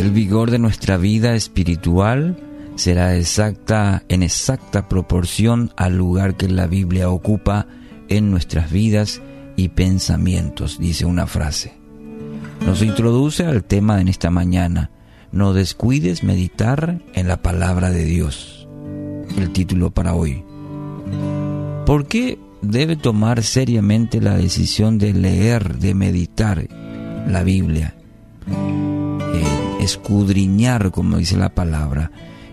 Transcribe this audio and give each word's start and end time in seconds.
El 0.00 0.12
vigor 0.12 0.50
de 0.50 0.58
nuestra 0.58 0.96
vida 0.96 1.34
espiritual 1.34 2.38
será 2.74 3.18
exacta 3.18 4.02
en 4.08 4.22
exacta 4.22 4.88
proporción 4.88 5.74
al 5.76 5.98
lugar 5.98 6.38
que 6.38 6.48
la 6.48 6.66
Biblia 6.66 7.10
ocupa 7.10 7.66
en 8.08 8.30
nuestras 8.30 8.72
vidas 8.72 9.20
y 9.56 9.68
pensamientos, 9.68 10.78
dice 10.78 11.04
una 11.04 11.26
frase. 11.26 11.74
Nos 12.64 12.80
introduce 12.80 13.44
al 13.44 13.62
tema 13.62 14.00
en 14.00 14.08
esta 14.08 14.30
mañana. 14.30 14.90
No 15.32 15.52
descuides 15.52 16.24
meditar 16.24 17.02
en 17.12 17.28
la 17.28 17.42
palabra 17.42 17.90
de 17.90 18.04
Dios. 18.06 18.66
El 19.36 19.50
título 19.50 19.90
para 19.90 20.14
hoy. 20.14 20.42
¿Por 21.84 22.06
qué 22.06 22.38
debe 22.62 22.96
tomar 22.96 23.42
seriamente 23.42 24.22
la 24.22 24.38
decisión 24.38 24.96
de 24.96 25.12
leer, 25.12 25.76
de 25.76 25.94
meditar 25.94 26.66
la 27.28 27.42
Biblia? 27.42 27.99
Escudriñar, 29.80 30.90
como 30.90 31.16
dice 31.16 31.36
la 31.36 31.54
palabra, 31.54 32.10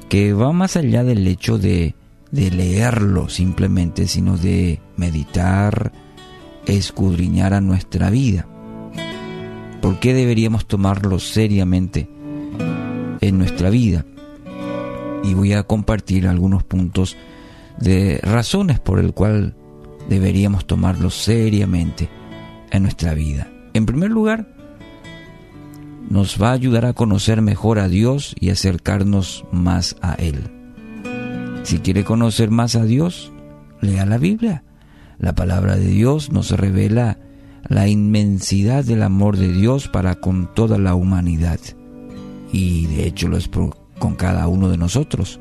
que 0.09 0.33
va 0.33 0.51
más 0.53 0.77
allá 0.77 1.03
del 1.03 1.27
hecho 1.27 1.57
de, 1.57 1.95
de 2.31 2.51
leerlo 2.51 3.29
simplemente, 3.29 4.07
sino 4.07 4.37
de 4.37 4.81
meditar, 4.95 5.91
escudriñar 6.65 7.53
a 7.53 7.61
nuestra 7.61 8.09
vida. 8.09 8.47
¿Por 9.81 9.99
qué 9.99 10.13
deberíamos 10.13 10.65
tomarlo 10.67 11.19
seriamente 11.19 12.09
en 13.21 13.37
nuestra 13.37 13.69
vida? 13.69 14.05
Y 15.23 15.33
voy 15.33 15.53
a 15.53 15.63
compartir 15.63 16.27
algunos 16.27 16.63
puntos 16.63 17.17
de 17.79 18.19
razones 18.23 18.79
por 18.79 18.99
el 18.99 19.13
cual 19.13 19.55
deberíamos 20.09 20.65
tomarlo 20.65 21.09
seriamente 21.09 22.09
en 22.71 22.83
nuestra 22.83 23.13
vida. 23.13 23.51
En 23.73 23.85
primer 23.85 24.09
lugar, 24.11 24.56
nos 26.09 26.41
va 26.41 26.49
a 26.49 26.53
ayudar 26.53 26.85
a 26.85 26.93
conocer 26.93 27.41
mejor 27.41 27.79
a 27.79 27.87
Dios 27.87 28.35
y 28.39 28.49
acercarnos 28.49 29.45
más 29.51 29.95
a 30.01 30.13
Él. 30.13 30.51
Si 31.63 31.79
quiere 31.79 32.03
conocer 32.03 32.49
más 32.49 32.75
a 32.75 32.85
Dios, 32.85 33.31
lea 33.81 34.05
la 34.05 34.17
Biblia. 34.17 34.63
La 35.19 35.35
palabra 35.35 35.75
de 35.75 35.87
Dios 35.87 36.31
nos 36.31 36.51
revela 36.51 37.19
la 37.67 37.87
inmensidad 37.87 38.85
del 38.85 39.03
amor 39.03 39.37
de 39.37 39.51
Dios 39.51 39.87
para 39.87 40.15
con 40.15 40.53
toda 40.53 40.77
la 40.77 40.95
humanidad. 40.95 41.59
Y 42.51 42.85
de 42.85 43.07
hecho 43.07 43.27
lo 43.27 43.37
es 43.37 43.49
con 43.99 44.15
cada 44.15 44.47
uno 44.47 44.69
de 44.69 44.77
nosotros. 44.77 45.39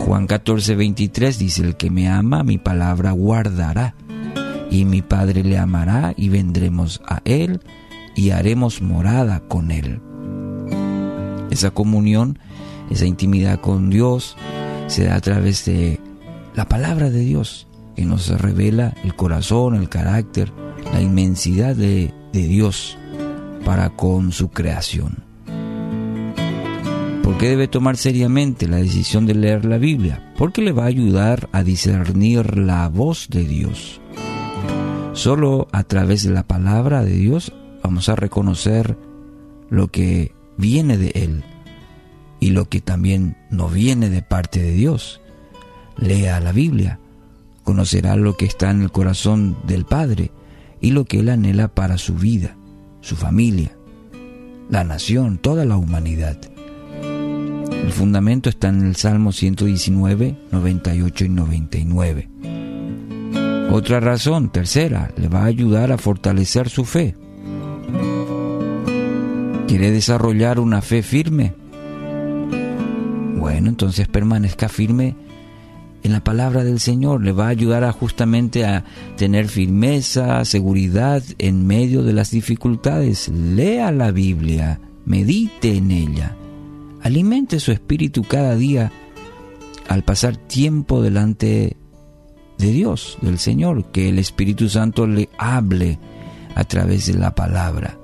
Juan 0.00 0.26
14, 0.26 0.76
23 0.76 1.38
dice, 1.38 1.62
el 1.62 1.76
que 1.76 1.90
me 1.90 2.08
ama, 2.08 2.42
mi 2.42 2.58
palabra 2.58 3.12
guardará, 3.12 3.94
y 4.70 4.84
mi 4.84 5.02
Padre 5.02 5.42
le 5.44 5.58
amará, 5.58 6.12
y 6.16 6.28
vendremos 6.28 7.00
a 7.06 7.20
él, 7.24 7.60
y 8.14 8.30
haremos 8.30 8.82
morada 8.82 9.40
con 9.40 9.70
él. 9.70 10.00
Esa 11.50 11.70
comunión, 11.70 12.38
esa 12.90 13.06
intimidad 13.06 13.60
con 13.60 13.90
Dios, 13.90 14.36
se 14.86 15.04
da 15.04 15.16
a 15.16 15.20
través 15.20 15.64
de 15.64 16.00
la 16.54 16.68
palabra 16.68 17.10
de 17.10 17.20
Dios, 17.20 17.66
que 17.96 18.04
nos 18.04 18.28
revela 18.40 18.94
el 19.04 19.14
corazón, 19.14 19.74
el 19.74 19.88
carácter, 19.88 20.52
la 20.92 21.00
inmensidad 21.00 21.76
de, 21.76 22.12
de 22.32 22.42
Dios 22.48 22.98
para 23.64 23.90
con 23.90 24.32
su 24.32 24.50
creación. 24.50 25.24
¿Por 27.22 27.38
qué 27.38 27.48
debe 27.48 27.68
tomar 27.68 27.96
seriamente 27.96 28.68
la 28.68 28.76
decisión 28.76 29.24
de 29.24 29.34
leer 29.34 29.64
la 29.64 29.78
Biblia? 29.78 30.32
Porque 30.36 30.60
le 30.60 30.72
va 30.72 30.84
a 30.84 30.88
ayudar 30.88 31.48
a 31.52 31.62
discernir 31.62 32.58
la 32.58 32.88
voz 32.88 33.28
de 33.30 33.44
Dios. 33.44 34.00
Solo 35.14 35.68
a 35.72 35.84
través 35.84 36.24
de 36.24 36.30
la 36.30 36.42
palabra 36.42 37.02
de 37.02 37.12
Dios 37.12 37.52
vamos 37.84 38.08
a 38.08 38.16
reconocer 38.16 38.96
lo 39.68 39.88
que 39.88 40.32
viene 40.56 40.96
de 40.96 41.10
Él 41.14 41.44
y 42.40 42.50
lo 42.50 42.68
que 42.68 42.80
también 42.80 43.36
no 43.50 43.68
viene 43.68 44.08
de 44.08 44.22
parte 44.22 44.60
de 44.60 44.72
Dios. 44.72 45.20
Lea 45.98 46.40
la 46.40 46.52
Biblia, 46.52 46.98
conocerá 47.62 48.16
lo 48.16 48.36
que 48.36 48.46
está 48.46 48.70
en 48.70 48.80
el 48.82 48.90
corazón 48.90 49.56
del 49.66 49.84
Padre 49.84 50.32
y 50.80 50.90
lo 50.92 51.04
que 51.04 51.20
Él 51.20 51.28
anhela 51.28 51.68
para 51.68 51.98
su 51.98 52.14
vida, 52.14 52.56
su 53.02 53.16
familia, 53.16 53.76
la 54.70 54.82
nación, 54.82 55.36
toda 55.36 55.66
la 55.66 55.76
humanidad. 55.76 56.38
El 57.02 57.92
fundamento 57.92 58.48
está 58.48 58.70
en 58.70 58.86
el 58.86 58.96
Salmo 58.96 59.30
119, 59.30 60.38
98 60.50 61.24
y 61.26 61.28
99. 61.28 62.28
Otra 63.70 64.00
razón, 64.00 64.50
tercera, 64.50 65.12
le 65.16 65.28
va 65.28 65.42
a 65.42 65.46
ayudar 65.46 65.92
a 65.92 65.98
fortalecer 65.98 66.70
su 66.70 66.86
fe. 66.86 67.14
¿Quiere 69.66 69.90
desarrollar 69.90 70.60
una 70.60 70.82
fe 70.82 71.02
firme? 71.02 71.54
Bueno, 73.36 73.68
entonces 73.68 74.08
permanezca 74.08 74.68
firme 74.68 75.16
en 76.02 76.12
la 76.12 76.22
palabra 76.22 76.64
del 76.64 76.80
Señor. 76.80 77.22
Le 77.22 77.32
va 77.32 77.46
a 77.46 77.50
ayudar 77.50 77.84
a 77.84 77.92
justamente 77.92 78.64
a 78.64 78.84
tener 79.16 79.48
firmeza, 79.48 80.44
seguridad 80.44 81.22
en 81.38 81.66
medio 81.66 82.02
de 82.02 82.12
las 82.12 82.30
dificultades. 82.30 83.28
Lea 83.28 83.90
la 83.90 84.10
Biblia, 84.10 84.80
medite 85.04 85.76
en 85.76 85.90
ella 85.90 86.36
alimente 87.04 87.60
su 87.60 87.70
espíritu 87.70 88.24
cada 88.24 88.56
día 88.56 88.90
al 89.88 90.02
pasar 90.02 90.36
tiempo 90.38 91.02
delante 91.02 91.76
de 92.56 92.70
Dios, 92.72 93.18
del 93.20 93.38
Señor, 93.38 93.84
que 93.92 94.08
el 94.08 94.18
Espíritu 94.18 94.70
Santo 94.70 95.06
le 95.06 95.28
hable 95.36 95.98
a 96.54 96.64
través 96.64 97.06
de 97.06 97.14
la 97.14 97.34
palabra. 97.34 97.98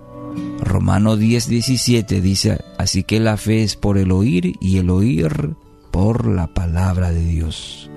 Romano 0.60 1.16
10, 1.16 1.48
17 1.48 2.21
dice, 2.21 2.59
así 2.78 3.03
que 3.03 3.21
la 3.21 3.37
fe 3.37 3.62
es 3.62 3.76
por 3.76 3.98
el 3.98 4.12
oír 4.12 4.54
y 4.60 4.78
el 4.78 4.91
oír 4.91 5.56
por 5.91 6.26
la 6.26 6.47
palabra 6.54 7.10
de 7.10 7.25
Dios. 7.25 7.91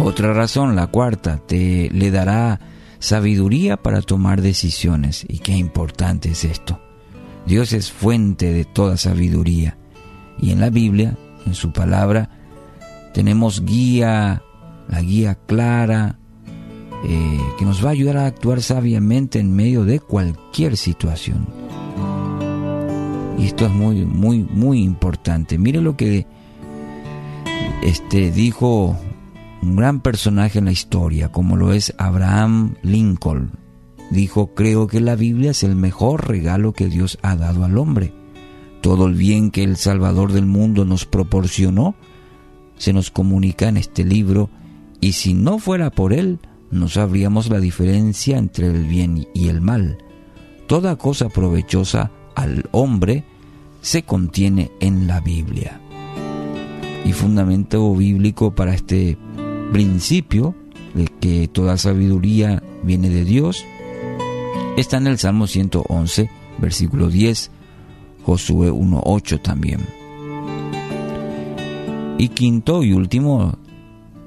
Otra 0.00 0.32
razón, 0.32 0.76
la 0.76 0.86
cuarta, 0.86 1.40
te 1.46 1.90
le 1.92 2.10
dará 2.10 2.60
sabiduría 2.98 3.76
para 3.76 4.02
tomar 4.02 4.42
decisiones. 4.42 5.24
Y 5.28 5.38
qué 5.38 5.52
importante 5.56 6.30
es 6.30 6.44
esto. 6.44 6.80
Dios 7.46 7.72
es 7.72 7.90
fuente 7.90 8.52
de 8.52 8.64
toda 8.64 8.96
sabiduría. 8.96 9.78
Y 10.38 10.50
en 10.50 10.60
la 10.60 10.70
Biblia, 10.70 11.16
en 11.46 11.54
su 11.54 11.72
palabra, 11.72 12.30
tenemos 13.14 13.64
guía, 13.64 14.42
la 14.88 15.00
guía 15.00 15.36
clara, 15.46 16.18
eh, 17.04 17.40
que 17.58 17.64
nos 17.64 17.84
va 17.84 17.88
a 17.88 17.92
ayudar 17.92 18.16
a 18.16 18.26
actuar 18.26 18.62
sabiamente 18.62 19.38
en 19.38 19.54
medio 19.54 19.84
de 19.84 20.00
cualquier 20.00 20.76
situación. 20.76 21.46
Y 23.38 23.46
esto 23.46 23.66
es 23.66 23.72
muy, 23.72 24.04
muy, 24.04 24.44
muy 24.44 24.82
importante. 24.82 25.58
Mire 25.58 25.80
lo 25.80 25.96
que 25.96 26.26
este, 27.82 28.30
dijo 28.30 28.96
un 29.62 29.76
gran 29.76 30.00
personaje 30.00 30.58
en 30.58 30.66
la 30.66 30.72
historia, 30.72 31.30
como 31.30 31.56
lo 31.56 31.72
es 31.72 31.94
Abraham 31.98 32.74
Lincoln 32.82 33.66
dijo, 34.10 34.54
creo 34.54 34.86
que 34.86 35.00
la 35.00 35.16
Biblia 35.16 35.50
es 35.50 35.62
el 35.62 35.76
mejor 35.76 36.28
regalo 36.28 36.72
que 36.72 36.88
Dios 36.88 37.18
ha 37.22 37.36
dado 37.36 37.64
al 37.64 37.78
hombre. 37.78 38.12
Todo 38.80 39.06
el 39.06 39.14
bien 39.14 39.50
que 39.50 39.64
el 39.64 39.76
Salvador 39.76 40.32
del 40.32 40.46
mundo 40.46 40.84
nos 40.84 41.06
proporcionó 41.06 41.94
se 42.76 42.92
nos 42.92 43.10
comunica 43.10 43.68
en 43.68 43.78
este 43.78 44.04
libro 44.04 44.50
y 45.00 45.12
si 45.12 45.32
no 45.32 45.58
fuera 45.58 45.90
por 45.90 46.12
él, 46.12 46.40
no 46.70 46.88
sabríamos 46.88 47.48
la 47.48 47.60
diferencia 47.60 48.38
entre 48.38 48.68
el 48.68 48.84
bien 48.84 49.26
y 49.34 49.48
el 49.48 49.60
mal. 49.60 49.98
Toda 50.66 50.96
cosa 50.96 51.28
provechosa 51.28 52.10
al 52.34 52.68
hombre 52.72 53.24
se 53.80 54.02
contiene 54.02 54.70
en 54.80 55.06
la 55.06 55.20
Biblia. 55.20 55.80
Y 57.04 57.12
fundamento 57.12 57.94
bíblico 57.94 58.54
para 58.54 58.74
este 58.74 59.16
principio 59.72 60.54
de 60.94 61.06
que 61.20 61.48
toda 61.48 61.76
sabiduría 61.76 62.62
viene 62.82 63.10
de 63.10 63.24
Dios 63.24 63.64
Está 64.76 64.98
en 64.98 65.06
el 65.06 65.16
Salmo 65.16 65.46
111, 65.46 66.28
versículo 66.58 67.08
10, 67.08 67.50
Josué 68.24 68.70
1.8 68.70 69.40
también. 69.40 69.80
Y 72.18 72.28
quinto 72.28 72.82
y 72.84 72.92
último, 72.92 73.56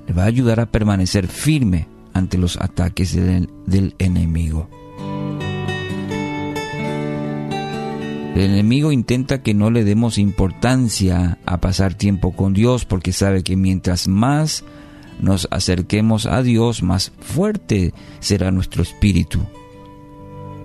le 0.07 0.13
va 0.15 0.23
a 0.23 0.25
ayudar 0.25 0.59
a 0.59 0.65
permanecer 0.65 1.27
firme 1.27 1.87
ante 2.19 2.37
los 2.37 2.57
ataques 2.57 3.15
del, 3.15 3.49
del 3.65 3.95
enemigo. 3.97 4.69
El 8.35 8.51
enemigo 8.51 8.91
intenta 8.91 9.41
que 9.41 9.53
no 9.53 9.71
le 9.71 9.83
demos 9.83 10.17
importancia 10.17 11.39
a 11.45 11.59
pasar 11.59 11.95
tiempo 11.95 12.31
con 12.31 12.53
Dios 12.53 12.85
porque 12.85 13.11
sabe 13.11 13.43
que 13.43 13.57
mientras 13.57 14.07
más 14.07 14.63
nos 15.19 15.47
acerquemos 15.51 16.25
a 16.27 16.41
Dios, 16.43 16.83
más 16.83 17.11
fuerte 17.19 17.93
será 18.19 18.51
nuestro 18.51 18.83
espíritu 18.83 19.41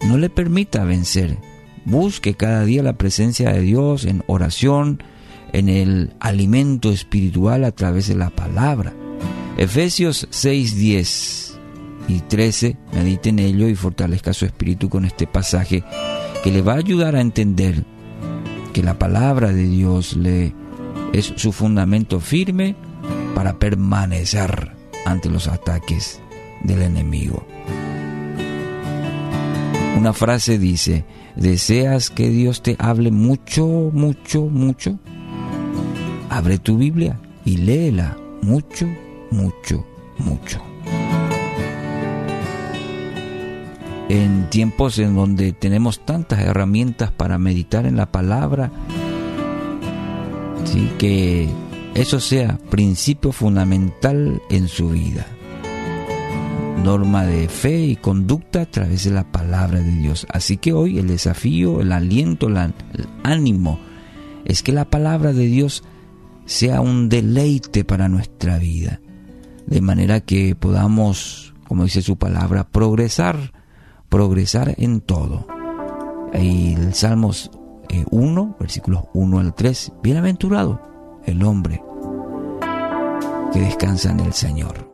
no 0.05 0.19
le 0.19 0.31
permita 0.31 0.85
vencer. 0.85 1.39
Busque 1.85 2.35
cada 2.35 2.65
día 2.65 2.83
la 2.83 2.97
presencia 2.97 3.53
de 3.53 3.61
Dios 3.61 4.05
en 4.05 4.23
oración, 4.27 5.03
en 5.53 5.69
el 5.69 6.13
alimento 6.21 6.91
espiritual 6.91 7.65
a 7.65 7.73
través 7.73 8.09
de 8.09 8.17
la 8.17 8.31
palabra. 8.31 8.95
Efesios 9.57 10.27
6, 10.31 10.77
10 10.77 11.44
y 12.09 12.21
13, 12.21 12.77
medite 12.93 13.31
en 13.31 13.39
ello 13.39 13.69
y 13.69 13.75
fortalezca 13.75 14.33
su 14.33 14.45
espíritu 14.45 14.89
con 14.89 15.05
este 15.05 15.27
pasaje 15.27 15.85
que 16.43 16.51
le 16.51 16.63
va 16.63 16.75
a 16.75 16.79
ayudar 16.79 17.17
a 17.17 17.21
entender 17.21 17.85
que 18.73 18.83
la 18.83 18.99
palabra 18.99 19.53
de 19.53 19.67
Dios 19.67 20.17
le 20.17 20.53
es 21.13 21.33
su 21.37 21.53
fundamento 21.53 22.21
firme 22.21 22.75
para 23.35 23.59
permanecer 23.59 24.73
ante 25.07 25.31
los 25.31 25.49
ataques 25.49 26.21
del 26.63 26.83
enemigo. 26.83 27.47
Una 29.97 30.13
frase 30.13 30.59
dice, 30.59 31.05
¿deseas 31.37 32.11
que 32.11 32.29
Dios 32.29 32.63
te 32.63 32.77
hable 32.79 33.11
mucho, 33.11 33.91
mucho, 33.93 34.43
mucho? 34.47 34.99
Abre 36.29 36.59
tu 36.59 36.77
Biblia 36.77 37.21
y 37.45 37.59
léela 37.59 38.17
mucho, 38.43 38.87
mucho, 39.31 39.87
mucho. 40.19 40.74
En 44.09 44.51
tiempos 44.51 44.99
en 44.99 45.15
donde 45.17 45.53
tenemos 45.53 46.05
tantas 46.05 46.41
herramientas 46.41 47.11
para 47.11 47.39
meditar 47.39 47.87
en 47.87 47.97
la 47.97 48.13
palabra, 48.13 48.71
¿sí? 50.65 50.91
que 50.99 51.49
eso 51.95 52.21
sea 52.21 52.59
principio 52.71 53.33
fundamental 53.33 54.43
en 54.51 54.69
su 54.69 54.91
vida. 54.91 55.27
Norma 56.83 57.25
de 57.25 57.49
fe 57.49 57.79
y 57.87 57.97
conducta 57.97 58.63
a 58.63 58.67
través 58.67 59.05
de 59.05 59.11
la 59.11 59.25
palabra 59.25 59.81
de 59.81 59.93
Dios. 59.93 60.27
Así 60.31 60.59
que 60.59 60.73
hoy 60.73 60.99
el 60.99 61.07
desafío, 61.07 61.81
el 61.81 61.93
aliento, 61.93 62.49
el 62.49 62.73
ánimo 63.23 63.79
es 64.45 64.63
que 64.63 64.73
la 64.73 64.85
palabra 64.85 65.33
de 65.33 65.47
Dios 65.47 65.83
sea 66.47 66.81
un 66.81 67.09
deleite 67.09 67.85
para 67.85 68.09
nuestra 68.09 68.59
vida. 68.59 69.01
De 69.67 69.81
manera 69.81 70.21
que 70.21 70.55
podamos, 70.55 71.55
como 71.67 71.85
dice 71.85 72.03
su 72.03 72.17
palabra, 72.17 72.69
progresar, 72.69 73.53
progresar 74.15 74.77
en 74.79 75.01
todo. 75.01 75.45
Y 76.35 76.75
el 76.75 76.95
Salmos 76.95 77.51
1, 78.13 78.43
eh, 78.43 78.57
versículos 78.61 79.03
1 79.13 79.41
al 79.41 79.55
3, 79.57 79.93
bienaventurado 80.05 81.21
el 81.27 81.43
hombre 81.43 81.83
que 83.53 83.59
descansa 83.59 84.13
en 84.13 84.21
el 84.21 84.33
Señor. 84.33 84.93